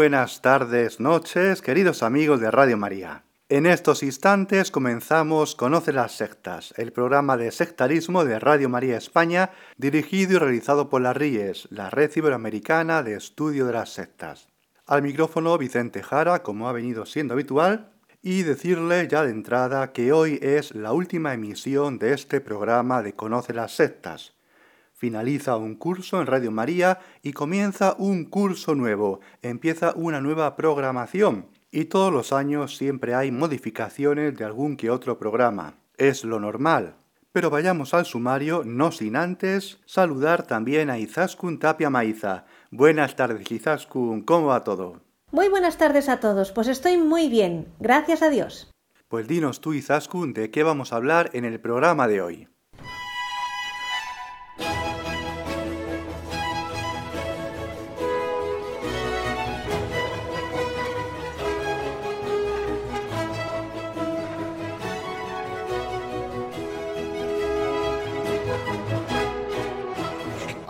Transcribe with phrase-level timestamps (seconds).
[0.00, 3.22] Buenas tardes, noches, queridos amigos de Radio María.
[3.50, 9.50] En estos instantes comenzamos Conoce las sectas, el programa de sectarismo de Radio María España,
[9.76, 14.48] dirigido y realizado por la RIES, la Red Iberoamericana de Estudio de las Sectas.
[14.86, 20.12] Al micrófono Vicente Jara, como ha venido siendo habitual, y decirle ya de entrada que
[20.12, 24.32] hoy es la última emisión de este programa de Conoce las sectas.
[25.00, 31.46] Finaliza un curso en Radio María y comienza un curso nuevo, empieza una nueva programación.
[31.70, 35.72] Y todos los años siempre hay modificaciones de algún que otro programa.
[35.96, 36.96] Es lo normal.
[37.32, 42.44] Pero vayamos al sumario, no sin antes saludar también a Izaskun Tapia Maiza.
[42.70, 45.00] Buenas tardes, Izaskun, ¿cómo va todo?
[45.32, 48.70] Muy buenas tardes a todos, pues estoy muy bien, gracias a Dios.
[49.08, 52.48] Pues dinos tú, Izaskun, de qué vamos a hablar en el programa de hoy.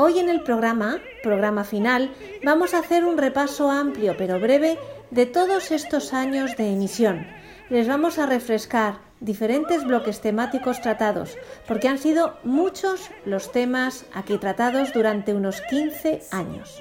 [0.03, 2.11] Hoy en el programa, programa final,
[2.43, 4.79] vamos a hacer un repaso amplio pero breve
[5.11, 7.27] de todos estos años de emisión.
[7.69, 11.37] Les vamos a refrescar diferentes bloques temáticos tratados,
[11.69, 16.81] porque han sido muchos los temas aquí tratados durante unos 15 años.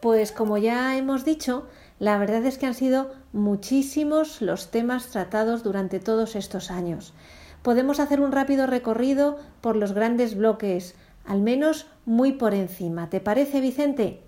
[0.00, 1.66] Pues como ya hemos dicho,
[1.98, 7.14] la verdad es que han sido muchísimos los temas tratados durante todos estos años.
[7.62, 10.94] Podemos hacer un rápido recorrido por los grandes bloques,
[11.26, 13.10] al menos muy por encima.
[13.10, 14.22] ¿Te parece, Vicente?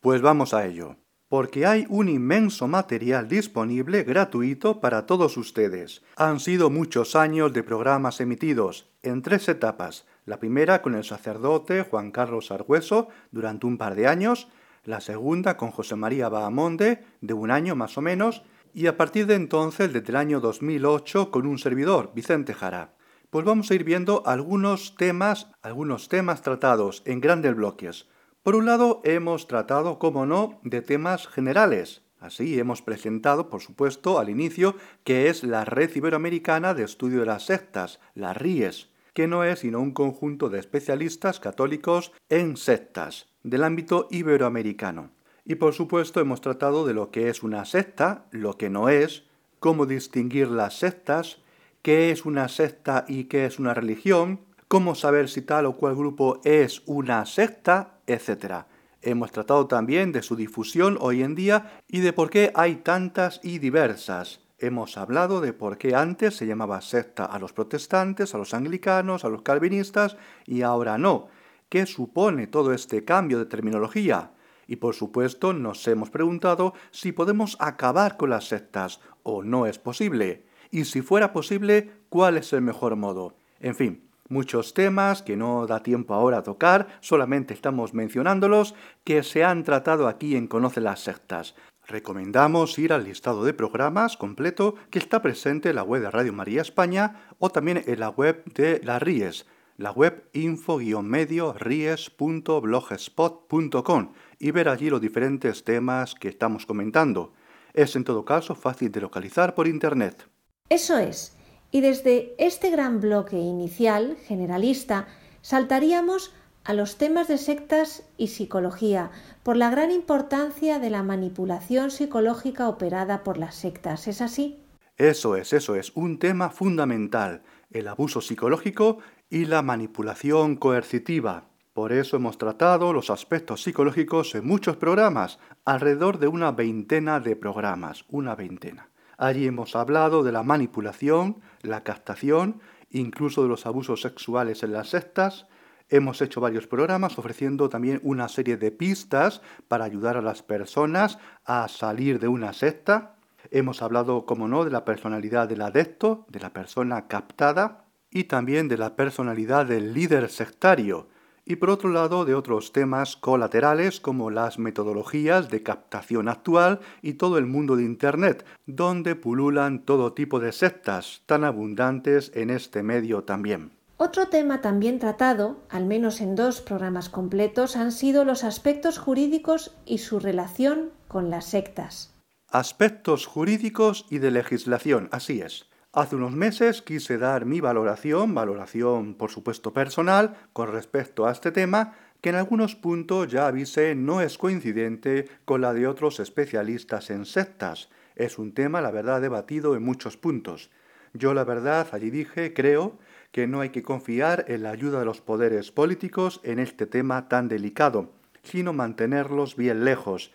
[0.00, 0.96] Pues vamos a ello,
[1.28, 6.02] porque hay un inmenso material disponible gratuito para todos ustedes.
[6.16, 10.06] Han sido muchos años de programas emitidos, en tres etapas.
[10.24, 14.48] La primera con el sacerdote Juan Carlos Argüeso durante un par de años,
[14.84, 18.42] la segunda con José María Bahamonde, de un año más o menos,
[18.72, 22.94] y a partir de entonces, desde el año 2008, con un servidor, Vicente Jara.
[23.30, 28.08] Pues vamos a ir viendo algunos temas, algunos temas tratados en grandes bloques.
[28.42, 32.02] Por un lado, hemos tratado, como no, de temas generales.
[32.18, 37.26] Así hemos presentado, por supuesto, al inicio, que es la Red Iberoamericana de Estudio de
[37.26, 43.29] las Sectas, la RIES, que no es sino un conjunto de especialistas católicos en sectas
[43.42, 45.10] del ámbito iberoamericano.
[45.44, 49.24] Y por supuesto hemos tratado de lo que es una secta, lo que no es,
[49.58, 51.38] cómo distinguir las sectas,
[51.82, 55.96] qué es una secta y qué es una religión, cómo saber si tal o cual
[55.96, 58.66] grupo es una secta, etc.
[59.02, 63.40] Hemos tratado también de su difusión hoy en día y de por qué hay tantas
[63.42, 64.40] y diversas.
[64.58, 69.24] Hemos hablado de por qué antes se llamaba secta a los protestantes, a los anglicanos,
[69.24, 71.28] a los calvinistas y ahora no.
[71.70, 74.32] ¿Qué supone todo este cambio de terminología?
[74.66, 79.78] Y por supuesto nos hemos preguntado si podemos acabar con las sectas o no es
[79.78, 80.46] posible.
[80.72, 83.36] Y si fuera posible, ¿cuál es el mejor modo?
[83.60, 89.22] En fin, muchos temas que no da tiempo ahora a tocar, solamente estamos mencionándolos, que
[89.22, 91.54] se han tratado aquí en Conoce las sectas.
[91.86, 96.32] Recomendamos ir al listado de programas completo que está presente en la web de Radio
[96.32, 99.46] María España o también en la web de la RIES,
[99.80, 107.32] la web info-medio ries.blogspot.com y ver allí los diferentes temas que estamos comentando.
[107.72, 110.28] Es en todo caso fácil de localizar por Internet.
[110.68, 111.34] Eso es.
[111.70, 115.08] Y desde este gran bloque inicial, generalista,
[115.40, 116.34] saltaríamos
[116.64, 119.10] a los temas de sectas y psicología,
[119.42, 124.08] por la gran importancia de la manipulación psicológica operada por las sectas.
[124.08, 124.62] ¿Es así?
[124.98, 128.98] Eso es, eso es, un tema fundamental, el abuso psicológico
[129.30, 131.44] y la manipulación coercitiva.
[131.72, 137.36] Por eso hemos tratado los aspectos psicológicos en muchos programas, alrededor de una veintena de
[137.36, 138.90] programas, una veintena.
[139.16, 142.60] Allí hemos hablado de la manipulación, la captación,
[142.90, 145.46] incluso de los abusos sexuales en las sectas.
[145.88, 151.18] Hemos hecho varios programas ofreciendo también una serie de pistas para ayudar a las personas
[151.44, 153.14] a salir de una secta.
[153.52, 158.68] Hemos hablado, como no, de la personalidad del adepto, de la persona captada y también
[158.68, 161.08] de la personalidad del líder sectario.
[161.44, 167.14] Y por otro lado, de otros temas colaterales como las metodologías de captación actual y
[167.14, 172.82] todo el mundo de Internet, donde pululan todo tipo de sectas tan abundantes en este
[172.82, 173.72] medio también.
[173.96, 179.74] Otro tema también tratado, al menos en dos programas completos, han sido los aspectos jurídicos
[179.84, 182.14] y su relación con las sectas.
[182.48, 185.69] Aspectos jurídicos y de legislación, así es.
[185.92, 191.50] Hace unos meses quise dar mi valoración, valoración por supuesto personal, con respecto a este
[191.50, 197.10] tema, que en algunos puntos ya avisé no es coincidente con la de otros especialistas
[197.10, 197.88] en sectas.
[198.14, 200.70] Es un tema, la verdad, debatido en muchos puntos.
[201.12, 202.96] Yo la verdad allí dije, creo,
[203.32, 207.28] que no hay que confiar en la ayuda de los poderes políticos en este tema
[207.28, 208.12] tan delicado,
[208.44, 210.30] sino mantenerlos bien lejos,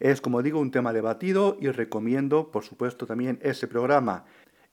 [0.00, 4.24] es, como digo, un tema debatido y recomiendo, por supuesto, también ese programa.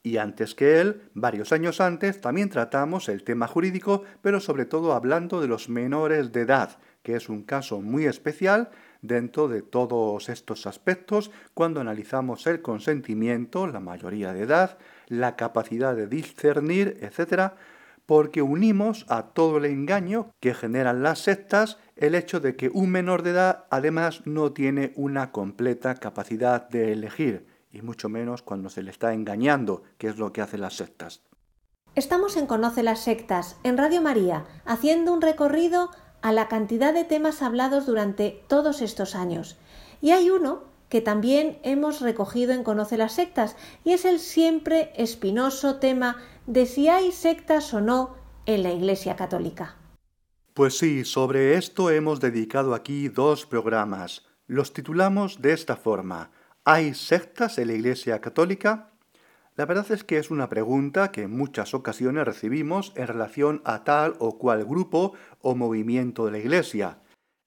[0.04, 4.94] Y antes que él, varios años antes, también tratamos el tema jurídico, pero sobre todo
[4.94, 8.72] hablando de los menores de edad, que es un caso muy especial
[9.02, 14.78] dentro de todos estos aspectos cuando analizamos el consentimiento, la mayoría de edad,
[15.08, 17.54] la capacidad de discernir, etc.,
[18.08, 22.90] porque unimos a todo el engaño que generan las sectas el hecho de que un
[22.90, 28.70] menor de edad además no tiene una completa capacidad de elegir, y mucho menos cuando
[28.70, 31.22] se le está engañando, que es lo que hacen las sectas.
[31.96, 35.90] Estamos en Conoce las Sectas, en Radio María, haciendo un recorrido
[36.22, 39.58] a la cantidad de temas hablados durante todos estos años.
[40.02, 44.92] Y hay uno que también hemos recogido en Conoce las Sectas, y es el siempre
[44.96, 48.16] espinoso tema de si hay sectas o no
[48.46, 49.78] en la Iglesia Católica.
[50.54, 54.26] Pues sí, sobre esto hemos dedicado aquí dos programas.
[54.48, 56.32] Los titulamos de esta forma.
[56.64, 58.92] ¿Hay sectas en la Iglesia Católica?
[59.56, 63.84] La verdad es que es una pregunta que en muchas ocasiones recibimos en relación a
[63.84, 67.00] tal o cual grupo o movimiento de la Iglesia.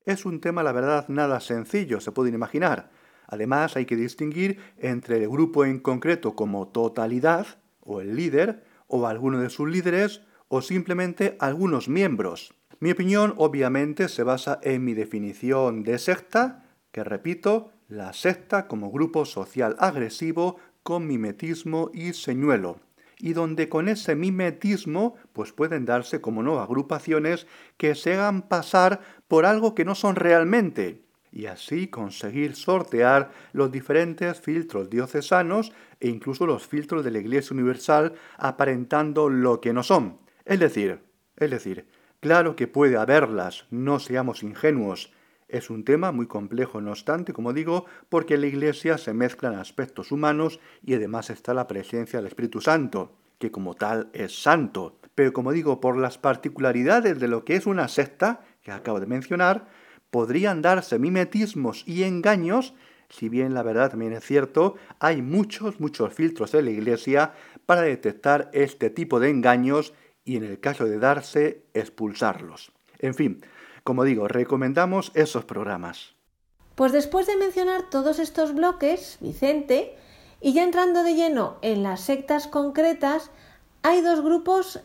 [0.05, 2.90] Es un tema, la verdad, nada sencillo, se pueden imaginar.
[3.28, 7.46] Además, hay que distinguir entre el grupo en concreto como totalidad,
[7.82, 12.52] o el líder, o alguno de sus líderes o simplemente algunos miembros.
[12.81, 18.90] Mi opinión obviamente se basa en mi definición de secta, que repito, la secta como
[18.90, 22.81] grupo social agresivo con mimetismo y señuelo,
[23.19, 27.46] y donde con ese mimetismo pues pueden darse como no agrupaciones
[27.76, 31.04] que se hagan pasar por algo que no son realmente,
[31.34, 37.54] y así conseguir sortear los diferentes filtros diocesanos e incluso los filtros de la Iglesia
[37.54, 40.19] Universal aparentando lo que no son.
[40.44, 41.00] Es decir,
[41.36, 41.88] es decir,
[42.20, 45.12] claro que puede haberlas, no seamos ingenuos.
[45.54, 49.54] Es un tema muy complejo, no obstante, como digo, porque en la Iglesia se mezclan
[49.54, 54.98] aspectos humanos y además está la presencia del Espíritu Santo, que como tal es santo.
[55.14, 59.06] Pero como digo, por las particularidades de lo que es una secta, que acabo de
[59.06, 59.68] mencionar,
[60.10, 62.74] podrían darse mimetismos y engaños,
[63.08, 67.32] si bien la verdad también es cierto, hay muchos, muchos filtros en la Iglesia
[67.64, 72.72] para detectar este tipo de engaños y en el caso de darse, expulsarlos.
[72.98, 73.40] En fin,
[73.84, 76.14] como digo, recomendamos esos programas.
[76.74, 79.96] Pues después de mencionar todos estos bloques, Vicente,
[80.41, 83.31] y ya entrando de lleno en las sectas concretas,
[83.82, 84.81] hay dos grupos,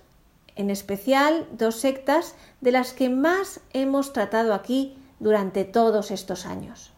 [0.56, 6.94] en especial dos sectas, de las que más hemos tratado aquí durante todos estos años.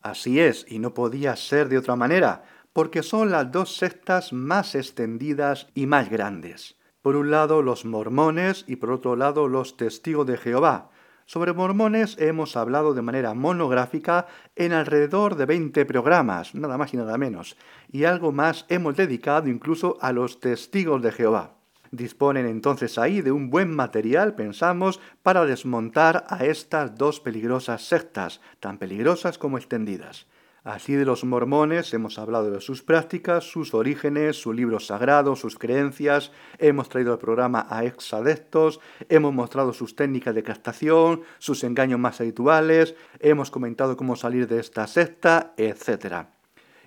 [0.00, 4.74] Así es, y no podía ser de otra manera, porque son las dos sectas más
[4.74, 6.76] extendidas y más grandes.
[7.02, 10.91] Por un lado los mormones y por otro lado los testigos de Jehová.
[11.26, 14.26] Sobre mormones hemos hablado de manera monográfica
[14.56, 17.56] en alrededor de 20 programas, nada más y nada menos,
[17.90, 21.54] y algo más hemos dedicado incluso a los testigos de Jehová.
[21.90, 28.40] Disponen entonces ahí de un buen material, pensamos, para desmontar a estas dos peligrosas sectas,
[28.60, 30.26] tan peligrosas como extendidas.
[30.64, 35.58] Así de los mormones hemos hablado de sus prácticas, sus orígenes, su libro sagrado, sus
[35.58, 38.78] creencias, hemos traído al programa a exadectos,
[39.08, 44.60] hemos mostrado sus técnicas de captación, sus engaños más habituales, hemos comentado cómo salir de
[44.60, 46.28] esta secta, etc.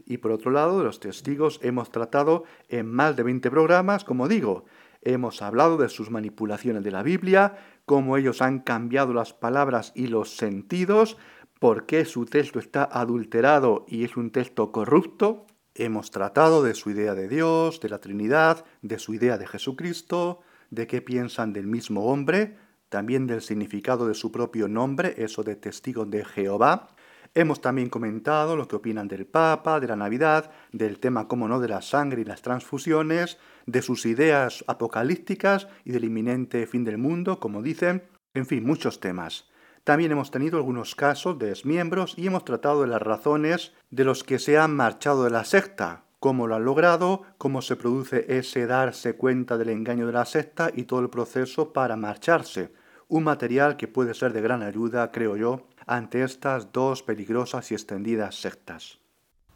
[0.05, 4.29] Y por otro lado, de los testigos hemos tratado en más de 20 programas, como
[4.29, 4.63] digo,
[5.05, 10.07] Hemos hablado de sus manipulaciones de la Biblia, cómo ellos han cambiado las palabras y
[10.07, 11.15] los sentidos,
[11.59, 15.45] por qué su texto está adulterado y es un texto corrupto.
[15.73, 20.41] Hemos tratado de su idea de Dios, de la Trinidad, de su idea de Jesucristo,
[20.69, 22.57] de qué piensan del mismo hombre,
[22.89, 26.89] también del significado de su propio nombre, eso de testigo de Jehová.
[27.33, 31.59] Hemos también comentado lo que opinan del Papa, de la Navidad, del tema, como no,
[31.59, 36.97] de la sangre y las transfusiones, de sus ideas apocalípticas y del inminente fin del
[36.97, 39.49] mundo, como dicen, en fin, muchos temas.
[39.85, 44.23] También hemos tenido algunos casos de exmiembros y hemos tratado de las razones de los
[44.23, 48.65] que se han marchado de la secta, cómo lo han logrado, cómo se produce ese
[48.65, 52.73] darse cuenta del engaño de la secta y todo el proceso para marcharse.
[53.09, 57.75] Un material que puede ser de gran ayuda, creo yo, ante estas dos peligrosas y
[57.75, 58.97] extendidas sectas.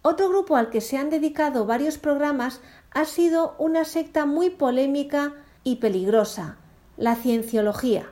[0.04, 5.34] Otro grupo al que se han dedicado varios programas ha sido una secta muy polémica
[5.64, 6.58] y peligrosa,
[6.98, 8.12] la cienciología.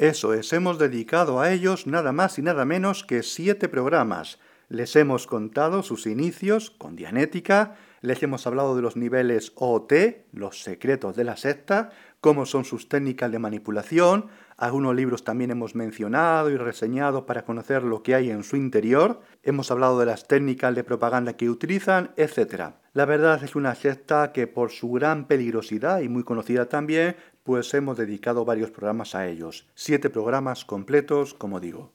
[0.00, 4.38] Eso es, hemos dedicado a ellos nada más y nada menos que siete programas.
[4.70, 10.62] Les hemos contado sus inicios con Dianética, les hemos hablado de los niveles OT, los
[10.62, 11.90] secretos de la secta,
[12.22, 17.82] cómo son sus técnicas de manipulación, algunos libros también hemos mencionado y reseñado para conocer
[17.82, 22.12] lo que hay en su interior, hemos hablado de las técnicas de propaganda que utilizan,
[22.16, 22.72] etc.
[22.94, 27.16] La verdad es una secta que por su gran peligrosidad y muy conocida también,
[27.50, 29.66] pues hemos dedicado varios programas a ellos.
[29.74, 31.90] Siete programas completos, como digo.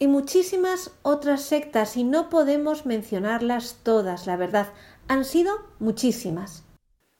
[0.00, 4.72] Y muchísimas otras sectas, y no podemos mencionarlas todas, la verdad.
[5.06, 6.64] Han sido muchísimas.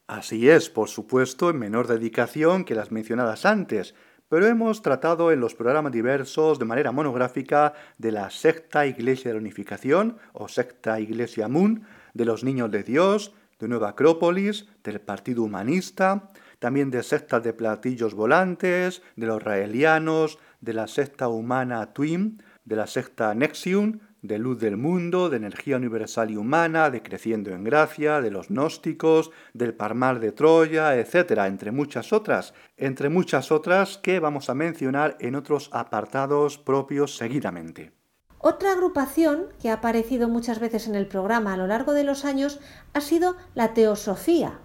[0.09, 3.95] Así es, por supuesto, en menor dedicación que las mencionadas antes,
[4.29, 9.35] pero hemos tratado en los programas diversos de manera monográfica de la secta Iglesia de
[9.35, 15.01] la Unificación o secta Iglesia Moon, de los Niños de Dios, de Nueva Acrópolis, del
[15.01, 16.29] Partido Humanista,
[16.59, 22.77] también de sectas de platillos volantes, de los raelianos, de la secta humana Twin, de
[22.77, 27.63] la secta Nexium, de Luz del Mundo, de Energía Universal y Humana, de Creciendo en
[27.63, 33.99] Gracia, de los Gnósticos, del Parmar de Troya, etc., entre muchas otras, entre muchas otras
[33.99, 37.93] que vamos a mencionar en otros apartados propios seguidamente.
[38.41, 42.25] Otra agrupación que ha aparecido muchas veces en el programa a lo largo de los
[42.25, 42.61] años
[42.95, 44.61] ha sido la Teosofía,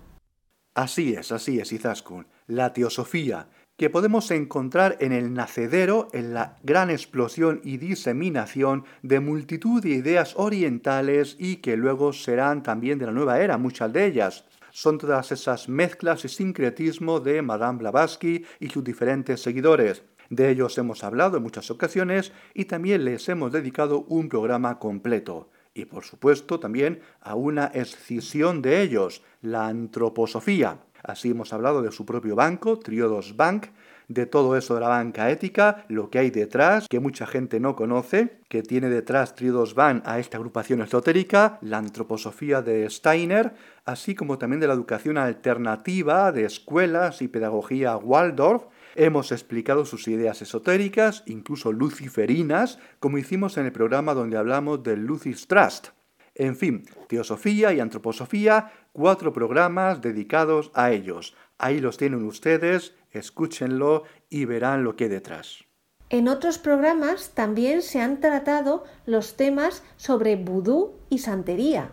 [0.76, 2.26] Así es, así es, Izaskun.
[2.48, 9.20] La teosofía, que podemos encontrar en el nacedero, en la gran explosión y diseminación de
[9.20, 14.06] multitud de ideas orientales y que luego serán también de la nueva era, muchas de
[14.06, 14.46] ellas.
[14.72, 20.02] Son todas esas mezclas y sincretismo de Madame Blavatsky y sus diferentes seguidores.
[20.32, 25.52] De ellos hemos hablado en muchas ocasiones y también les hemos dedicado un programa completo
[25.74, 30.80] y por supuesto también a una escisión de ellos, la antroposofía.
[31.04, 33.68] Así hemos hablado de su propio banco, Triodos Bank,
[34.08, 37.76] de todo eso de la banca ética, lo que hay detrás, que mucha gente no
[37.76, 43.54] conoce, que tiene detrás Triodos Bank a esta agrupación esotérica, la antroposofía de Steiner,
[43.86, 48.64] así como también de la educación alternativa de escuelas y pedagogía Waldorf,
[48.96, 55.06] Hemos explicado sus ideas esotéricas, incluso luciferinas, como hicimos en el programa donde hablamos del
[55.06, 55.88] Lucis Trust.
[56.36, 61.36] En fin, teosofía y antroposofía, cuatro programas dedicados a ellos.
[61.58, 65.64] Ahí los tienen ustedes, escúchenlo y verán lo que hay detrás.
[66.10, 71.92] En otros programas también se han tratado los temas sobre vudú y santería.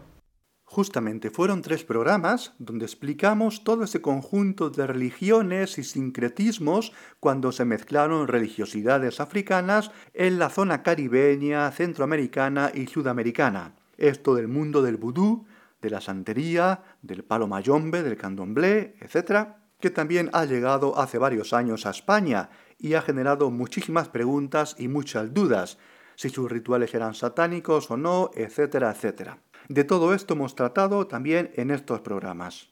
[0.73, 7.65] Justamente fueron tres programas donde explicamos todo ese conjunto de religiones y sincretismos cuando se
[7.65, 13.75] mezclaron religiosidades africanas en la zona caribeña, centroamericana y sudamericana.
[13.97, 15.45] Esto del mundo del vudú,
[15.83, 19.49] de la santería, del palo mayombe, del candomblé, etc.,
[19.81, 22.49] que también ha llegado hace varios años a España
[22.79, 25.79] y ha generado muchísimas preguntas y muchas dudas,
[26.21, 29.39] si sus rituales eran satánicos o no, etcétera, etcétera.
[29.71, 32.69] De todo esto hemos tratado también en estos programas.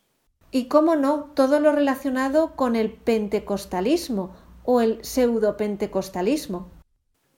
[0.51, 6.71] Y cómo no, todo lo relacionado con el pentecostalismo o el pseudo-pentecostalismo.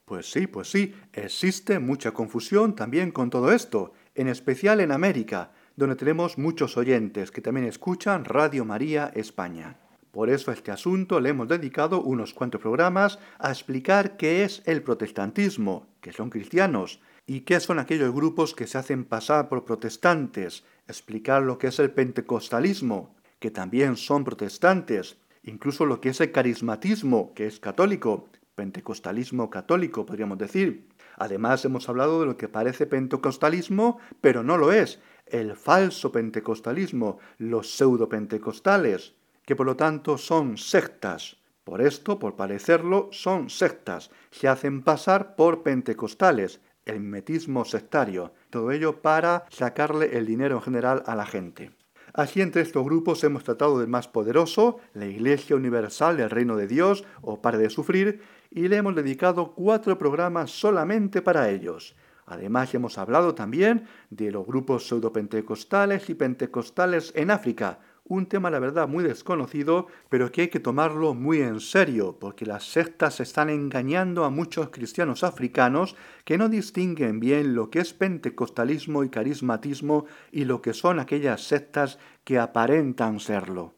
[0.04, 5.52] Pues sí, pues sí, existe mucha confusión también con todo esto, en especial en América,
[5.76, 9.78] donde tenemos muchos oyentes que también escuchan Radio María España.
[10.10, 14.62] Por eso a este asunto le hemos dedicado unos cuantos programas a explicar qué es
[14.66, 17.00] el protestantismo, que son cristianos,
[17.30, 20.64] ¿Y qué son aquellos grupos que se hacen pasar por protestantes?
[20.88, 26.32] Explicar lo que es el pentecostalismo, que también son protestantes, incluso lo que es el
[26.32, 30.88] carismatismo, que es católico, pentecostalismo católico, podríamos decir.
[31.18, 37.20] Además hemos hablado de lo que parece pentecostalismo, pero no lo es, el falso pentecostalismo,
[37.38, 39.14] los pseudo-pentecostales,
[39.50, 41.36] que por lo tanto son sectas.
[41.64, 48.70] Por esto, por parecerlo, son sectas, se hacen pasar por pentecostales, el mimetismo sectario, todo
[48.70, 51.72] ello para sacarle el dinero en general a la gente.
[52.14, 56.68] Así entre estos grupos hemos tratado del más poderoso, la Iglesia Universal del Reino de
[56.68, 61.96] Dios o Para de Sufrir, y le hemos dedicado cuatro programas solamente para ellos.
[62.24, 67.80] Además, hemos hablado también de los grupos pseudopentecostales y pentecostales en África,
[68.10, 72.44] un tema, la verdad, muy desconocido, pero que hay que tomarlo muy en serio, porque
[72.44, 77.92] las sectas están engañando a muchos cristianos africanos que no distinguen bien lo que es
[77.92, 83.74] pentecostalismo y carismatismo y lo que son aquellas sectas que aparentan serlo.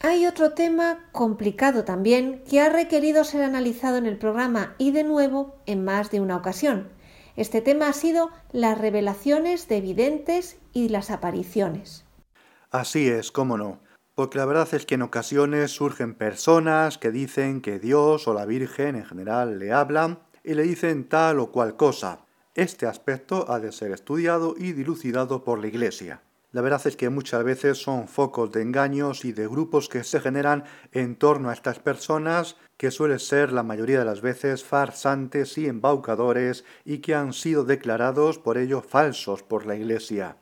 [0.00, 5.04] Hay otro tema complicado también que ha requerido ser analizado en el programa y de
[5.04, 6.88] nuevo en más de una ocasión.
[7.36, 12.04] Este tema ha sido las revelaciones de videntes y las apariciones.
[12.72, 13.80] Así es, cómo no.
[14.14, 18.46] Porque la verdad es que en ocasiones surgen personas que dicen que Dios o la
[18.46, 22.24] Virgen en general le hablan y le dicen tal o cual cosa.
[22.54, 26.22] Este aspecto ha de ser estudiado y dilucidado por la Iglesia.
[26.50, 30.20] La verdad es que muchas veces son focos de engaños y de grupos que se
[30.20, 35.58] generan en torno a estas personas que suelen ser la mayoría de las veces farsantes
[35.58, 40.38] y embaucadores y que han sido declarados por ello falsos por la Iglesia.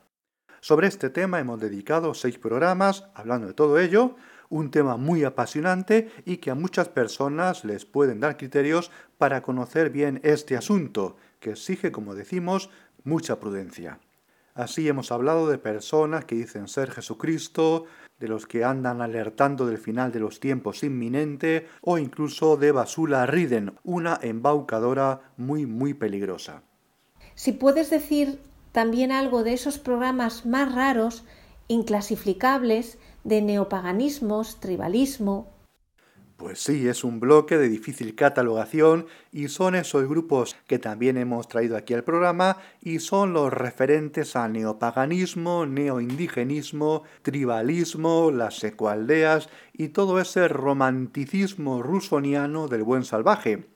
[0.63, 4.15] Sobre este tema hemos dedicado seis programas hablando de todo ello,
[4.47, 9.89] un tema muy apasionante y que a muchas personas les pueden dar criterios para conocer
[9.89, 12.69] bien este asunto, que exige, como decimos,
[13.03, 14.01] mucha prudencia.
[14.53, 17.85] Así hemos hablado de personas que dicen ser Jesucristo,
[18.19, 23.25] de los que andan alertando del final de los tiempos inminente, o incluso de Basula
[23.25, 26.61] Riden, una embaucadora muy muy peligrosa.
[27.33, 28.37] Si puedes decir
[28.71, 31.23] también algo de esos programas más raros,
[31.67, 35.47] inclasificables, de neopaganismos, tribalismo.
[36.41, 41.47] Pues sí, es un bloque de difícil catalogación y son esos grupos que también hemos
[41.47, 49.89] traído aquí al programa y son los referentes a neopaganismo, neoindigenismo, tribalismo, las secualdeas y
[49.89, 53.67] todo ese romanticismo rusoniano del buen salvaje.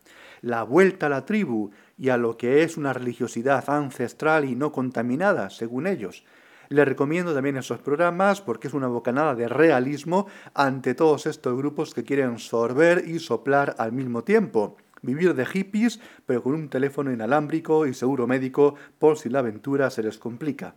[0.42, 4.72] La vuelta a la tribu, y a lo que es una religiosidad ancestral y no
[4.72, 6.24] contaminada, según ellos.
[6.70, 11.94] Les recomiendo también esos programas porque es una bocanada de realismo ante todos estos grupos
[11.94, 14.78] que quieren sorber y soplar al mismo tiempo.
[15.02, 19.92] Vivir de hippies, pero con un teléfono inalámbrico y seguro médico por si la aventura
[19.92, 20.76] se les complica.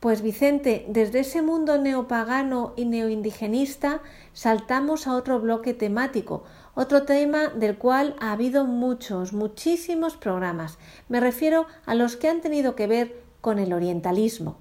[0.00, 4.00] Pues Vicente, desde ese mundo neopagano y neoindigenista
[4.32, 6.44] saltamos a otro bloque temático,
[6.80, 10.78] otro tema del cual ha habido muchos, muchísimos programas.
[11.10, 14.58] Me refiero a los que han tenido que ver con el orientalismo.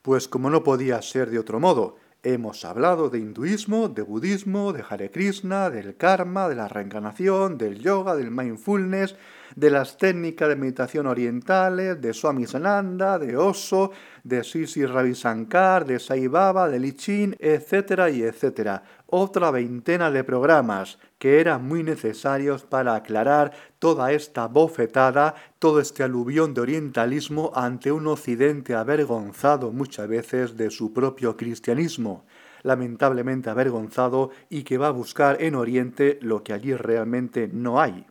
[0.00, 4.82] Pues como no podía ser de otro modo, hemos hablado de hinduismo, de budismo, de
[4.88, 9.16] Hare Krishna, del karma, de la reencarnación, del yoga, del mindfulness,
[9.54, 13.90] de las técnicas de meditación orientales, de Swami Sananda, de Oso,
[14.24, 18.82] de Sisi Ravi Shankar, de Sai Baba, de Lichin, etcétera y etcétera.
[19.06, 26.02] Otra veintena de programas que eran muy necesarios para aclarar toda esta bofetada, todo este
[26.02, 32.24] aluvión de orientalismo ante un occidente avergonzado muchas veces de su propio cristianismo
[32.64, 38.04] lamentablemente avergonzado y que va a buscar en Oriente lo que allí realmente no hay.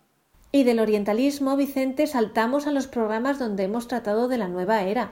[0.53, 5.11] Y del orientalismo, Vicente, saltamos a los programas donde hemos tratado de la nueva era.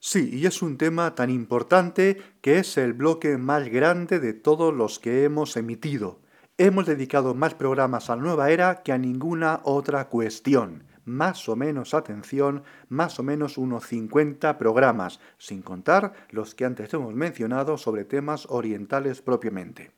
[0.00, 4.74] Sí, y es un tema tan importante que es el bloque más grande de todos
[4.74, 6.23] los que hemos emitido.
[6.56, 10.84] Hemos dedicado más programas a la nueva era que a ninguna otra cuestión.
[11.04, 16.94] Más o menos atención, más o menos unos 50 programas, sin contar los que antes
[16.94, 19.90] hemos mencionado sobre temas orientales propiamente.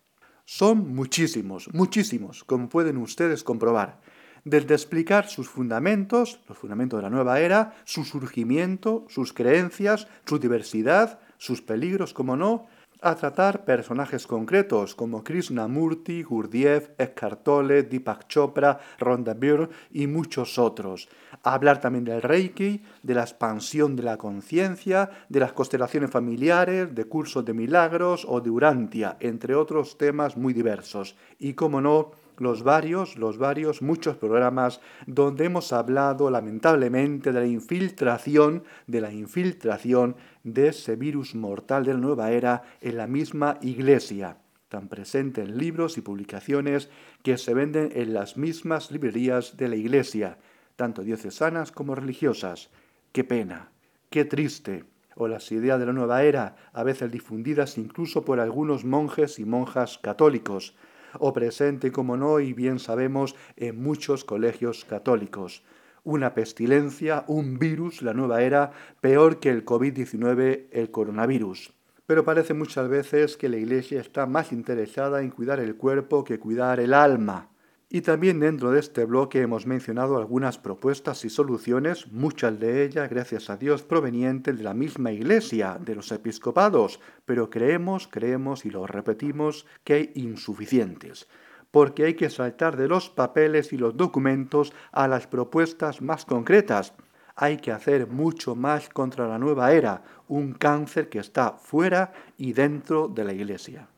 [0.47, 4.01] Son muchísimos, muchísimos, como pueden ustedes comprobar
[4.47, 10.38] desde explicar sus fundamentos, los fundamentos de la nueva era, su surgimiento, sus creencias, su
[10.38, 12.69] diversidad, sus peligros, como no,
[13.00, 20.59] a tratar personajes concretos como Krishnamurti, Gurdjieff, Eckhart Tolle, Deepak Chopra, Rhonda Byrne y muchos
[20.59, 21.09] otros.
[21.42, 26.94] A hablar también del Reiki, de la expansión de la conciencia, de las constelaciones familiares,
[26.94, 31.16] de cursos de milagros o de Urantia, entre otros temas muy diversos.
[31.38, 37.46] Y como no, los varios, los varios, muchos programas donde hemos hablado lamentablemente de la
[37.46, 43.59] infiltración, de la infiltración de ese virus mortal de la nueva era en la misma
[43.62, 46.88] iglesia, tan presente en libros y publicaciones
[47.24, 50.38] que se venden en las mismas librerías de la iglesia,
[50.76, 52.70] tanto diocesanas como religiosas.
[53.11, 53.72] Qué pena,
[54.09, 54.85] qué triste
[55.16, 59.44] o las ideas de la nueva era, a veces difundidas incluso por algunos monjes y
[59.44, 60.76] monjas católicos,
[61.18, 65.64] o presente, como no, y bien sabemos, en muchos colegios católicos.
[66.07, 71.73] Una pestilencia, un virus, la nueva era, peor que el COVID-19, el coronavirus.
[72.07, 76.38] Pero parece muchas veces que la Iglesia está más interesada en cuidar el cuerpo que
[76.38, 77.49] cuidar el alma.
[77.88, 83.11] Y también dentro de este bloque hemos mencionado algunas propuestas y soluciones, muchas de ellas,
[83.11, 88.71] gracias a Dios, provenientes de la misma Iglesia, de los episcopados, pero creemos, creemos y
[88.71, 91.27] lo repetimos que hay insuficientes,
[91.70, 96.94] porque hay que saltar de los papeles y los documentos a las propuestas más concretas.
[97.35, 102.52] Hay que hacer mucho más contra la nueva era, un cáncer que está fuera y
[102.52, 103.88] dentro de la Iglesia.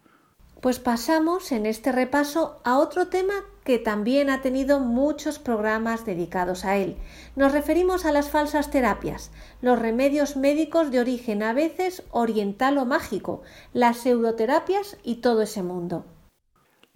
[0.61, 6.65] Pues pasamos en este repaso a otro tema que también ha tenido muchos programas dedicados
[6.65, 6.97] a él.
[7.37, 9.31] Nos referimos a las falsas terapias,
[9.63, 15.63] los remedios médicos de origen a veces oriental o mágico, las pseudoterapias y todo ese
[15.63, 16.07] mundo.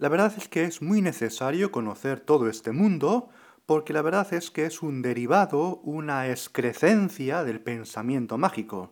[0.03, 3.29] La verdad es que es muy necesario conocer todo este mundo
[3.65, 8.91] porque la verdad es que es un derivado, una excrecencia del pensamiento mágico.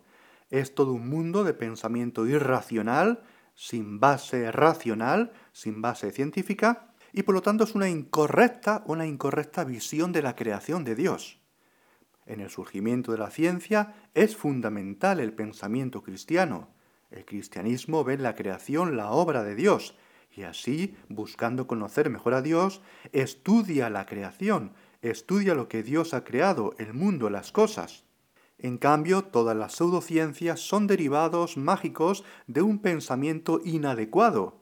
[0.49, 3.23] Es todo un mundo de pensamiento irracional
[3.55, 9.65] sin base racional, sin base científica, y por lo tanto es una incorrecta, una incorrecta
[9.65, 11.41] visión de la creación de Dios.
[12.25, 16.69] En el surgimiento de la ciencia es fundamental el pensamiento cristiano.
[17.09, 19.97] El cristianismo ve en la creación la obra de Dios,
[20.35, 26.23] y así, buscando conocer mejor a Dios, estudia la creación, estudia lo que Dios ha
[26.23, 28.05] creado, el mundo, las cosas.
[28.57, 34.61] En cambio, todas las pseudociencias son derivados mágicos de un pensamiento inadecuado.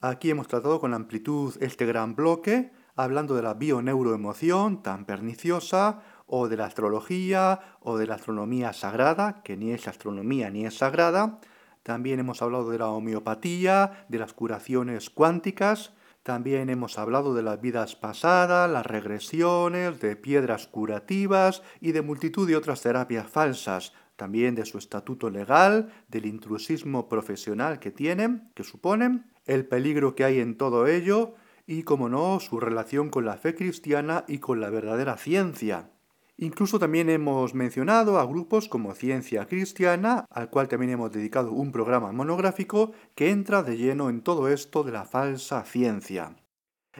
[0.00, 6.48] Aquí hemos tratado con amplitud este gran bloque, hablando de la bioneuroemoción tan perniciosa, o
[6.48, 11.38] de la astrología, o de la astronomía sagrada, que ni es astronomía ni es sagrada.
[11.86, 15.92] También hemos hablado de la homeopatía, de las curaciones cuánticas,
[16.24, 22.48] también hemos hablado de las vidas pasadas, las regresiones, de piedras curativas y de multitud
[22.48, 28.64] de otras terapias falsas, también de su estatuto legal, del intrusismo profesional que tienen, que
[28.64, 31.36] suponen, el peligro que hay en todo ello
[31.68, 35.90] y, como no, su relación con la fe cristiana y con la verdadera ciencia.
[36.38, 41.72] Incluso también hemos mencionado a grupos como Ciencia Cristiana, al cual también hemos dedicado un
[41.72, 46.36] programa monográfico que entra de lleno en todo esto de la falsa ciencia.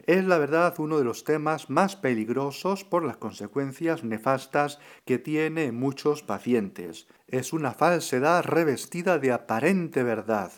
[0.05, 5.65] Es la verdad uno de los temas más peligrosos por las consecuencias nefastas que tiene
[5.65, 7.07] en muchos pacientes.
[7.27, 10.51] Es una falsedad revestida de aparente verdad.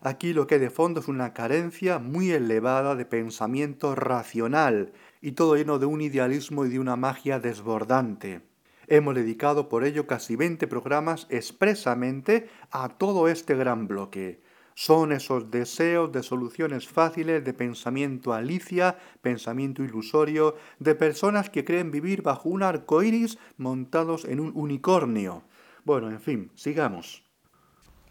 [0.00, 4.92] Aquí lo que de fondo es una carencia muy elevada de pensamiento racional
[5.24, 8.42] y todo lleno de un idealismo y de una magia desbordante.
[8.88, 14.42] Hemos dedicado por ello casi 20 programas expresamente a todo este gran bloque.
[14.74, 21.90] Son esos deseos de soluciones fáciles, de pensamiento alicia, pensamiento ilusorio, de personas que creen
[21.90, 25.44] vivir bajo un arco iris montados en un unicornio.
[25.86, 27.24] Bueno, en fin, sigamos.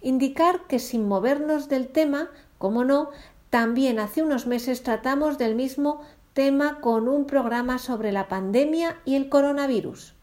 [0.01, 3.11] Indicar que sin movernos del tema, como no,
[3.51, 6.01] también hace unos meses tratamos del mismo
[6.33, 10.15] tema con un programa sobre la pandemia y el coronavirus.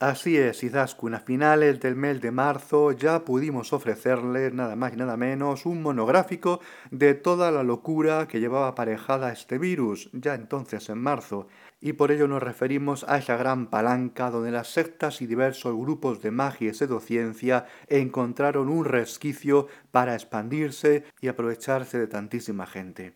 [0.00, 4.96] Así es, Izaskun, a finales del mes de marzo ya pudimos ofrecerles nada más y
[4.96, 6.60] nada menos un monográfico
[6.92, 11.48] de toda la locura que llevaba aparejada este virus, ya entonces en marzo,
[11.80, 16.22] y por ello nos referimos a esa gran palanca donde las sectas y diversos grupos
[16.22, 23.14] de magia y pseudociencia encontraron un resquicio para expandirse y aprovecharse de tantísima gente.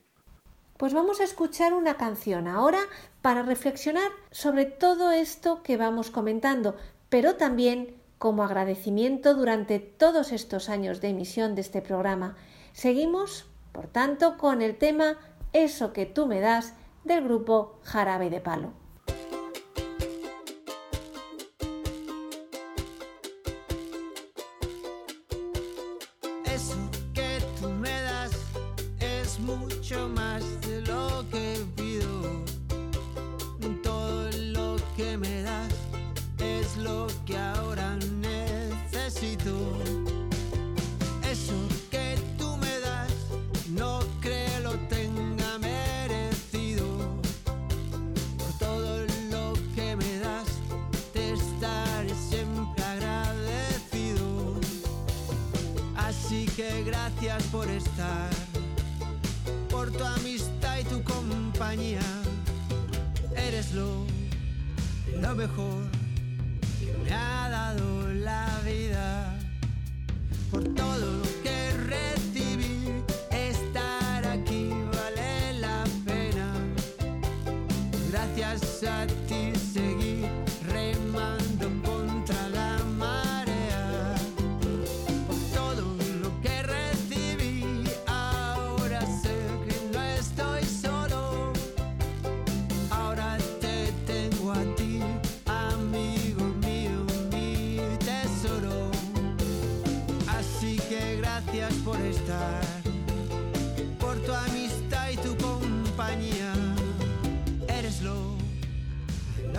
[0.76, 2.80] Pues vamos a escuchar una canción ahora
[3.20, 6.76] para reflexionar sobre todo esto que vamos comentando,
[7.08, 12.37] pero también como agradecimiento durante todos estos años de emisión de este programa.
[12.72, 15.18] Seguimos, por tanto, con el tema
[15.52, 18.72] Eso que tú me das del grupo Jarabe de Palo.
[26.44, 26.76] Eso
[27.12, 28.30] que tú me das
[29.00, 30.21] es mucho más
[57.40, 58.21] por estar.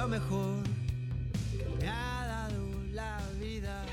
[0.08, 0.64] mejor
[1.80, 2.62] me ha dado
[2.92, 3.86] la vida.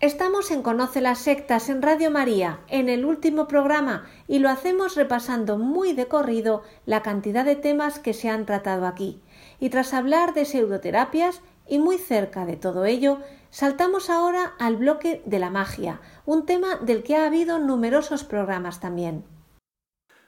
[0.00, 4.94] Estamos en Conoce las Sectas en Radio María, en el último programa, y lo hacemos
[4.94, 9.20] repasando muy de corrido la cantidad de temas que se han tratado aquí.
[9.58, 13.18] Y tras hablar de pseudoterapias y muy cerca de todo ello,
[13.50, 18.80] saltamos ahora al bloque de la magia, un tema del que ha habido numerosos programas
[18.80, 19.24] también.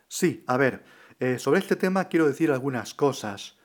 [0.08, 0.82] Sí, a ver,
[1.20, 3.58] eh, sobre este tema quiero decir algunas cosas,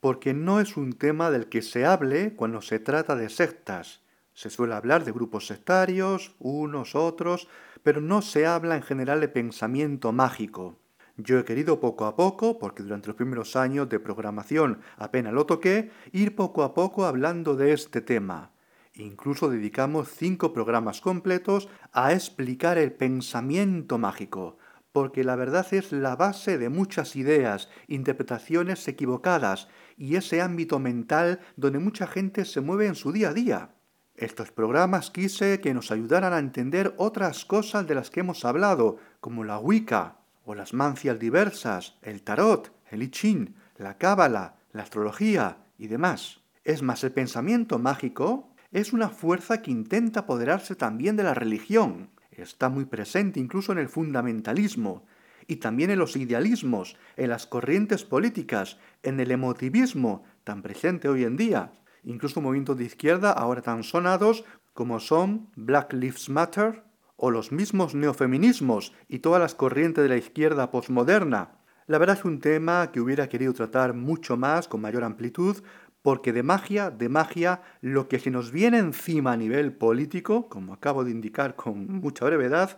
[0.00, 4.50] porque no es un tema del que se hable cuando se trata de sectas se
[4.50, 7.48] suele hablar de grupos sectarios, unos, otros,
[7.82, 10.80] pero no se habla en general de pensamiento mágico.
[11.16, 15.46] Yo he querido poco a poco, porque durante los primeros años de programación apenas lo
[15.46, 18.50] toqué, ir poco a poco hablando de este tema.
[18.94, 24.58] Incluso dedicamos cinco programas completos a explicar el pensamiento mágico,
[24.94, 31.40] porque la verdad es la base de muchas ideas, interpretaciones equivocadas y ese ámbito mental
[31.56, 33.74] donde mucha gente se mueve en su día a día.
[34.14, 38.98] Estos programas quise que nos ayudaran a entender otras cosas de las que hemos hablado,
[39.18, 45.56] como la Wicca, o las mancias diversas, el tarot, el I la cábala, la astrología
[45.76, 46.40] y demás.
[46.62, 52.10] Es más, el pensamiento mágico es una fuerza que intenta apoderarse también de la religión.
[52.36, 55.04] Está muy presente incluso en el fundamentalismo
[55.46, 61.24] y también en los idealismos, en las corrientes políticas, en el emotivismo tan presente hoy
[61.24, 61.72] en día
[62.04, 66.84] incluso movimientos de izquierda ahora tan sonados como son Black Lives Matter
[67.16, 71.58] o los mismos neofeminismos y todas las corrientes de la izquierda postmoderna.
[71.86, 75.62] La verdad es un tema que hubiera querido tratar mucho más, con mayor amplitud,
[76.04, 80.74] porque de magia, de magia, lo que se nos viene encima a nivel político, como
[80.74, 82.76] acabo de indicar con mucha brevedad,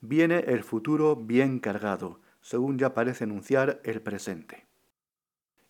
[0.00, 4.68] viene el futuro bien cargado, según ya parece anunciar el presente.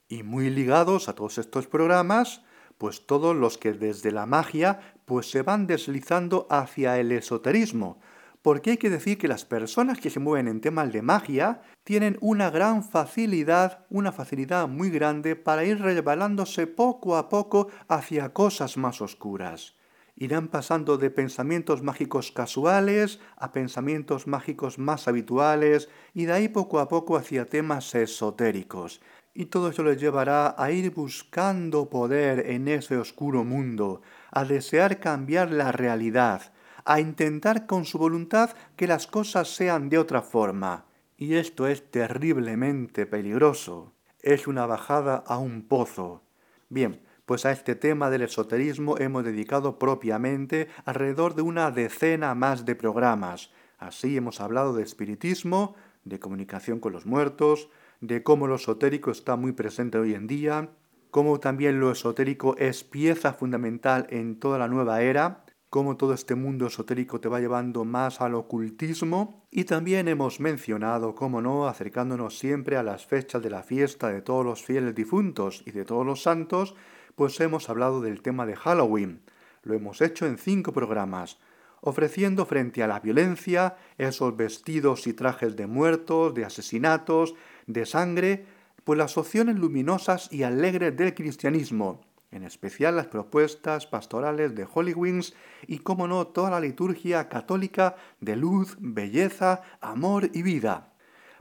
[0.07, 2.42] Y muy ligados a todos estos programas,
[2.77, 8.03] pues todos los que desde la magia pues se van deslizando hacia el esoterismo,
[8.42, 12.18] porque hay que decir que las personas que se mueven en temas de magia tienen
[12.20, 18.77] una gran facilidad, una facilidad muy grande para ir revelándose poco a poco hacia cosas
[18.77, 19.74] más oscuras.
[20.16, 26.81] Irán pasando de pensamientos mágicos casuales a pensamientos mágicos más habituales y de ahí poco
[26.81, 29.01] a poco hacia temas esotéricos
[29.38, 34.98] y todo eso les llevará a ir buscando poder en ese oscuro mundo, a desear
[34.98, 36.53] cambiar la realidad,
[36.88, 40.87] a intentar con su voluntad que las cosas sean de otra forma.
[41.18, 43.92] Y esto es terriblemente peligroso.
[44.22, 46.22] Es una bajada a un pozo.
[46.70, 52.64] Bien, pues a este tema del esoterismo hemos dedicado propiamente alrededor de una decena más
[52.64, 53.51] de programas.
[53.77, 55.74] Así hemos hablado de espiritismo,
[56.05, 57.68] de comunicación con los muertos,
[58.01, 60.70] de cómo lo esotérico está muy presente hoy en día,
[61.11, 66.35] cómo también lo esotérico es pieza fundamental en toda la nueva era, cómo todo este
[66.35, 72.38] mundo esotérico te va llevando más al ocultismo y también hemos mencionado, cómo no, acercándonos
[72.38, 76.07] siempre a las fechas de la fiesta de todos los fieles difuntos y de todos
[76.07, 76.74] los santos,
[77.14, 79.20] pues hemos hablado del tema de Halloween.
[79.62, 81.38] Lo hemos hecho en cinco programas,
[81.81, 87.35] ofreciendo frente a la violencia esos vestidos y trajes de muertos, de asesinatos,
[87.66, 88.46] de sangre,
[88.85, 94.92] pues las opciones luminosas y alegres del cristianismo, en especial las propuestas pastorales de Holy
[94.92, 95.34] Wings
[95.66, 100.92] y, como no, toda la liturgia católica de luz, belleza, amor y vida.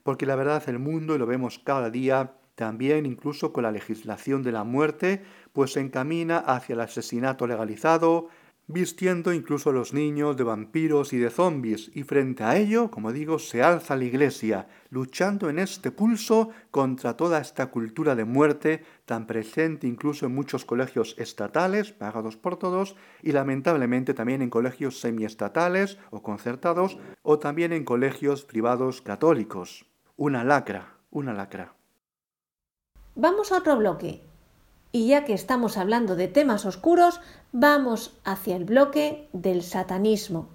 [0.03, 4.41] Porque la verdad el mundo, y lo vemos cada día, también incluso con la legislación
[4.41, 5.23] de la muerte,
[5.53, 8.29] pues se encamina hacia el asesinato legalizado,
[8.67, 13.13] vistiendo incluso a los niños de vampiros y de zombies, y frente a ello, como
[13.13, 18.83] digo, se alza la Iglesia, luchando en este pulso contra toda esta cultura de muerte
[19.05, 24.99] tan presente incluso en muchos colegios estatales, pagados por todos, y lamentablemente también en colegios
[24.99, 29.85] semiestatales o concertados, o también en colegios privados católicos.
[30.17, 31.73] Una lacra, una lacra.
[33.15, 34.26] Vamos a otro bloque,
[34.97, 40.49] y ya que estamos hablando de temas oscuros, vamos hacia el bloque del satanismo.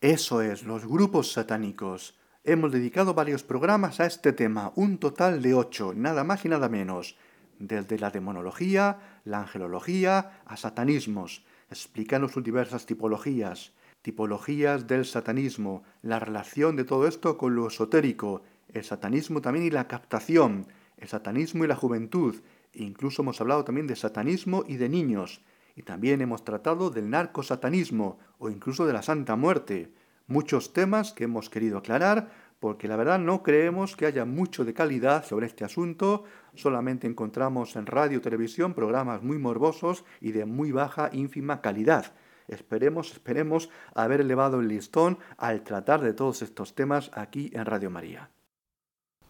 [0.00, 2.18] Eso es, los grupos satánicos.
[2.42, 6.68] Hemos dedicado varios programas a este tema, un total de ocho, nada más y nada
[6.68, 7.16] menos,
[7.60, 16.18] desde la demonología, la angelología, a satanismos, explicando sus diversas tipologías, tipologías del satanismo, la
[16.18, 21.64] relación de todo esto con lo esotérico, el satanismo también y la captación, el satanismo
[21.64, 22.36] y la juventud,
[22.78, 25.42] Incluso hemos hablado también de satanismo y de niños,
[25.74, 29.92] y también hemos tratado del narcosatanismo o incluso de la Santa Muerte.
[30.26, 34.74] Muchos temas que hemos querido aclarar porque la verdad no creemos que haya mucho de
[34.74, 40.44] calidad sobre este asunto, solamente encontramos en radio y televisión programas muy morbosos y de
[40.46, 42.14] muy baja, ínfima calidad.
[42.48, 47.90] Esperemos, esperemos haber elevado el listón al tratar de todos estos temas aquí en Radio
[47.90, 48.30] María.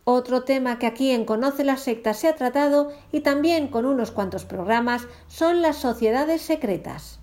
[0.09, 4.13] Otro tema que aquí en Conoce las sectas se ha tratado y también con unos
[4.13, 7.19] cuantos programas son las sociedades secretas.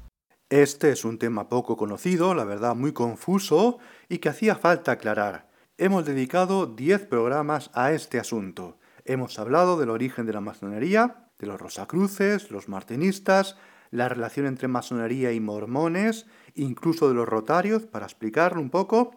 [0.50, 3.78] Este es un tema poco conocido, la verdad muy confuso
[4.10, 5.50] y que hacía falta aclarar.
[5.78, 8.80] Hemos dedicado 10 programas a este asunto.
[9.06, 13.56] Hemos hablado del origen de la masonería, de los rosacruces, los martinistas,
[13.92, 19.12] la relación entre masonería y mormones, incluso de los rotarios, para explicarlo un poco,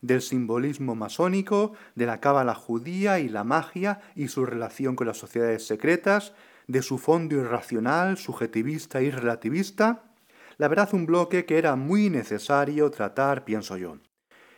[0.00, 5.18] del simbolismo masónico, de la cábala judía y la magia y su relación con las
[5.18, 6.32] sociedades secretas,
[6.66, 10.04] de su fondo irracional, subjetivista y relativista.
[10.56, 13.98] La verdad, un bloque que era muy necesario tratar, pienso yo.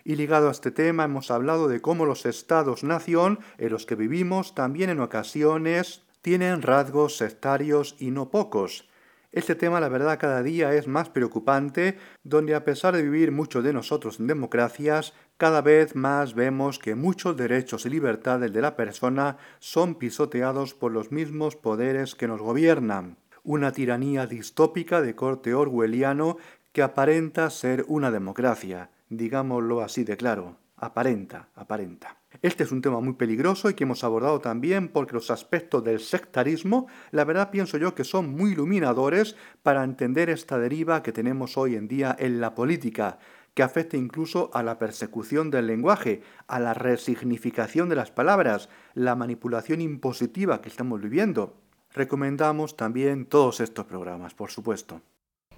[0.05, 4.55] Y ligado a este tema hemos hablado de cómo los estados-nación en los que vivimos
[4.55, 8.89] también en ocasiones tienen rasgos sectarios y no pocos,
[9.33, 13.65] este tema, la verdad, cada día es más preocupante, donde a pesar de vivir muchos
[13.65, 18.77] de nosotros en democracias, cada vez más vemos que muchos derechos y libertades de la
[18.77, 23.17] persona son pisoteados por los mismos poderes que nos gobiernan.
[23.43, 26.37] Una tiranía distópica de corte orwelliano
[26.71, 32.19] que aparenta ser una democracia, digámoslo así de claro, aparenta, aparenta.
[32.41, 36.01] Este es un tema muy peligroso y que hemos abordado también porque los aspectos del
[36.01, 41.59] sectarismo, la verdad pienso yo que son muy iluminadores para entender esta deriva que tenemos
[41.59, 43.19] hoy en día en la política,
[43.55, 49.15] que afecta incluso a la persecución del lenguaje, a la resignificación de las palabras, la
[49.15, 51.57] manipulación impositiva que estamos viviendo.
[51.91, 55.03] Recomendamos también todos estos programas, por supuesto.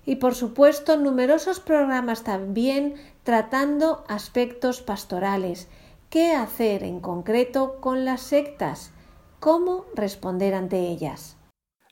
[0.07, 5.68] Y por supuesto numerosos programas también tratando aspectos pastorales
[6.11, 8.92] qué hacer en concreto con las sectas,
[9.40, 11.37] cómo responder ante ellas.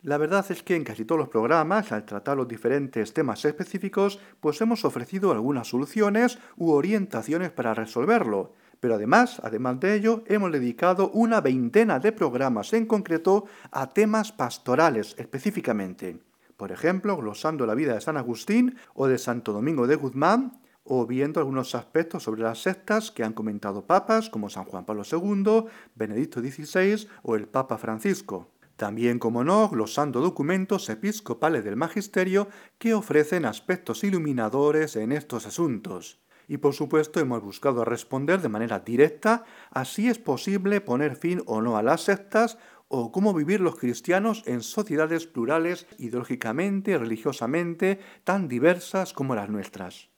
[0.05, 4.19] La verdad es que en casi todos los programas, al tratar los diferentes temas específicos,
[4.41, 8.53] pues hemos ofrecido algunas soluciones u orientaciones para resolverlo.
[8.81, 14.33] Pero además, además de ello, hemos dedicado una veintena de programas en concreto a temas
[14.33, 16.19] pastorales específicamente.
[16.57, 21.07] Por ejemplo, glosando la vida de San Agustín o de Santo Domingo de Guzmán, o
[21.07, 25.67] viendo algunos aspectos sobre las sectas que han comentado papas como San Juan Pablo II,
[25.95, 28.51] Benedicto XVI o el Papa Francisco.
[28.83, 36.21] También, como no, glosando documentos episcopales del magisterio que ofrecen aspectos iluminadores en estos asuntos.
[36.49, 41.45] Y por supuesto hemos buscado responder de manera directa a si es posible poner fin
[41.47, 48.01] o no a las sectas o cómo vivir los cristianos en sociedades plurales ideológicamente religiosamente
[48.25, 50.09] tan diversas como las nuestras.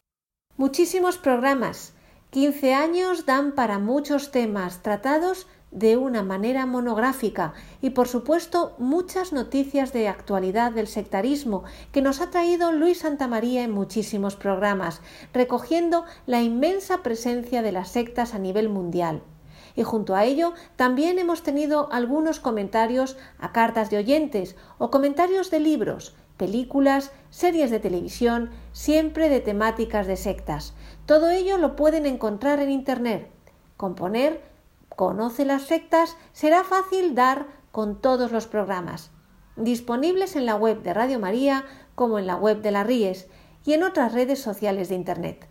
[0.56, 1.92] Muchísimos programas.
[2.30, 9.32] 15 años dan para muchos temas tratados de una manera monográfica y por supuesto muchas
[9.32, 15.02] noticias de actualidad del sectarismo que nos ha traído Luis Santamaría en muchísimos programas,
[15.34, 19.22] recogiendo la inmensa presencia de las sectas a nivel mundial.
[19.76, 25.50] Y junto a ello también hemos tenido algunos comentarios a cartas de oyentes o comentarios
[25.50, 30.74] de libros películas, series de televisión, siempre de temáticas de sectas.
[31.06, 33.30] Todo ello lo pueden encontrar en Internet.
[33.76, 34.53] Componer
[34.96, 39.10] Conoce las sectas será fácil dar con todos los programas,
[39.56, 43.28] disponibles en la web de Radio María como en la web de la Ries
[43.64, 45.48] y en otras redes sociales de Internet.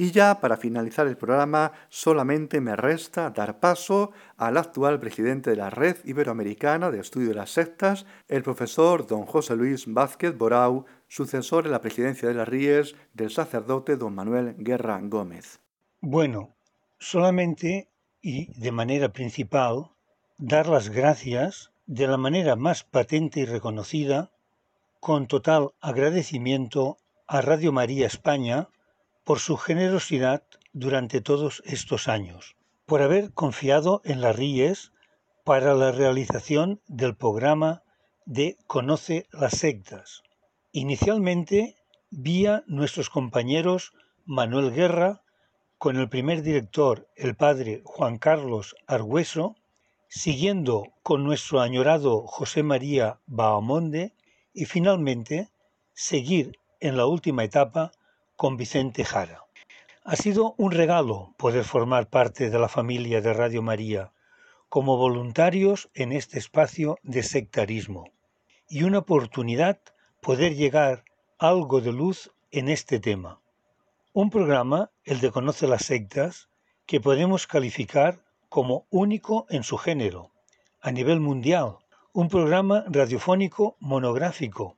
[0.00, 5.56] Y ya para finalizar el programa, solamente me resta dar paso al actual presidente de
[5.56, 10.86] la Red Iberoamericana de Estudio de las Sectas, el profesor don José Luis Vázquez Borau,
[11.06, 15.60] sucesor en la presidencia de las Ríes del sacerdote don Manuel Guerra Gómez.
[16.00, 16.54] Bueno,
[16.98, 17.89] solamente
[18.22, 19.90] y de manera principal,
[20.38, 24.30] dar las gracias de la manera más patente y reconocida,
[25.00, 28.68] con total agradecimiento a Radio María España,
[29.24, 30.42] por su generosidad
[30.72, 32.56] durante todos estos años,
[32.86, 34.92] por haber confiado en las RIES
[35.44, 37.82] para la realización del programa
[38.26, 40.22] de Conoce las sectas.
[40.72, 41.76] Inicialmente,
[42.10, 43.92] vía nuestros compañeros
[44.24, 45.22] Manuel Guerra,
[45.80, 49.56] con el primer director, el padre Juan Carlos Argüeso,
[50.08, 54.12] siguiendo con nuestro añorado José María Bahamonde
[54.52, 55.48] y finalmente
[55.94, 57.92] seguir en la última etapa
[58.36, 59.46] con Vicente Jara.
[60.04, 64.12] Ha sido un regalo poder formar parte de la familia de Radio María
[64.68, 68.04] como voluntarios en este espacio de sectarismo
[68.68, 69.80] y una oportunidad
[70.20, 71.04] poder llegar
[71.38, 73.39] algo de luz en este tema.
[74.12, 76.48] Un programa, el de Conoce las sectas,
[76.84, 80.32] que podemos calificar como único en su género,
[80.80, 81.76] a nivel mundial,
[82.12, 84.76] un programa radiofónico monográfico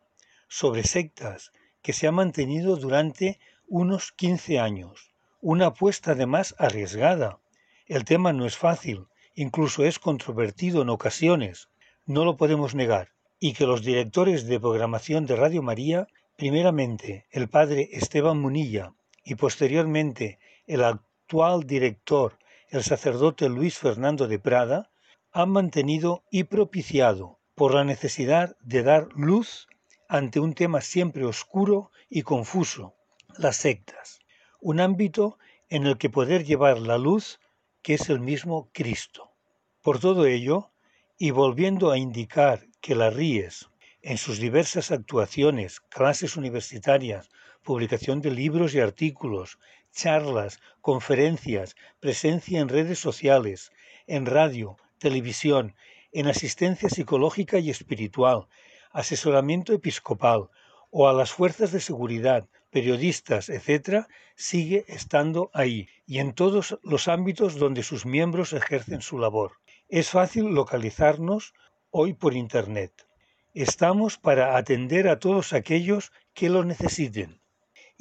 [0.49, 5.15] sobre sectas que se ha mantenido durante unos 15 años.
[5.41, 7.39] Una apuesta además arriesgada.
[7.87, 11.71] El tema no es fácil, incluso es controvertido en ocasiones,
[12.05, 13.09] no lo podemos negar,
[13.41, 16.07] y que los directores de programación de Radio María,
[16.37, 18.93] primeramente el padre Esteban Munilla
[19.25, 24.91] y posteriormente el actual director, el sacerdote Luis Fernando de Prada,
[25.31, 29.69] han mantenido y propiciado por la necesidad de dar luz
[30.09, 32.95] ante un tema siempre oscuro y confuso,
[33.39, 34.21] las sectas,
[34.61, 35.39] un ámbito
[35.71, 37.41] en el que poder llevar la luz
[37.83, 39.33] que es el mismo Cristo.
[39.81, 40.71] Por todo ello,
[41.19, 43.71] y volviendo a indicar que la RIES,
[44.03, 47.31] en sus diversas actuaciones, clases universitarias,
[47.63, 49.59] publicación de libros y artículos,
[49.93, 53.73] charlas, conferencias, presencia en redes sociales,
[54.07, 55.75] en radio, televisión,
[56.13, 58.47] en asistencia psicológica y espiritual,
[58.91, 60.51] asesoramiento episcopal
[60.91, 67.09] o a las fuerzas de seguridad, periodistas, etc., sigue estando ahí y en todos los
[67.09, 69.53] ámbitos donde sus miembros ejercen su labor.
[69.89, 71.55] Es fácil localizarnos
[71.91, 73.07] hoy por Internet.
[73.55, 77.42] Estamos para atender a todos aquellos que lo necesiten.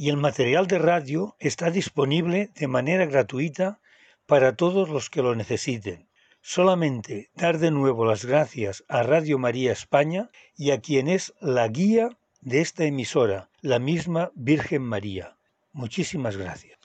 [0.01, 3.79] Y el material de radio está disponible de manera gratuita
[4.25, 6.07] para todos los que lo necesiten.
[6.41, 11.67] Solamente dar de nuevo las gracias a Radio María España y a quien es la
[11.67, 15.37] guía de esta emisora, la misma Virgen María.
[15.71, 16.79] Muchísimas gracias.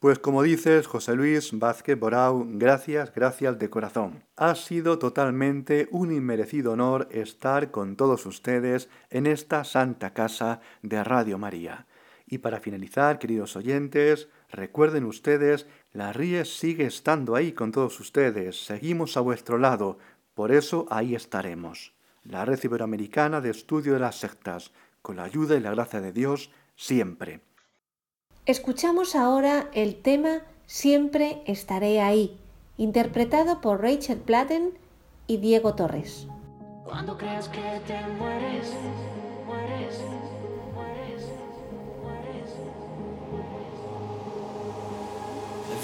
[0.00, 4.24] Pues como dices, José Luis Vázquez Borau, gracias, gracias de corazón.
[4.34, 11.04] Ha sido totalmente un inmerecido honor estar con todos ustedes en esta santa casa de
[11.04, 11.86] Radio María.
[12.30, 18.64] Y para finalizar, queridos oyentes, recuerden ustedes, la Ries sigue estando ahí con todos ustedes,
[18.64, 19.98] seguimos a vuestro lado,
[20.34, 21.92] por eso ahí estaremos.
[22.22, 24.70] La Red Iberoamericana de Estudio de las Sectas,
[25.02, 27.40] con la ayuda y la gracia de Dios, siempre.
[28.46, 32.38] Escuchamos ahora el tema Siempre estaré ahí,
[32.76, 34.70] interpretado por Rachel Platten
[35.26, 36.28] y Diego Torres.
[36.84, 38.72] Cuando creas que te mueres,
[39.46, 40.19] mueres, mueres,